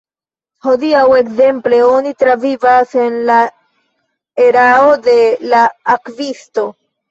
[0.67, 3.37] Hodiaŭ, ekzemple, oni travivas en la
[4.49, 5.19] erao de
[5.55, 5.63] la
[5.99, 6.69] Akvisto.